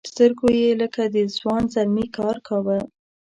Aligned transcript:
سترګو 0.11 0.47
یې 0.61 0.69
لکه 0.81 1.01
د 1.15 1.17
ځوان 1.37 1.63
زلمي 1.73 2.05
کار 2.17 2.35
کاوه. 2.47 2.79